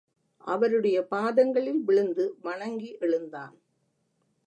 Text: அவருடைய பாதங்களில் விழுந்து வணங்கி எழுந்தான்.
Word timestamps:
அவருடைய 0.37 1.07
பாதங்களில் 1.07 1.81
விழுந்து 1.83 2.35
வணங்கி 2.41 2.97
எழுந்தான். 2.99 3.55